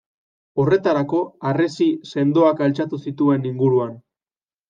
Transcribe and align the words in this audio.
Horretarako 0.61 1.19
harresi 1.49 1.87
sendoak 2.13 2.65
altxatu 2.69 3.01
zituen 3.09 3.45
inguruan. 3.53 3.93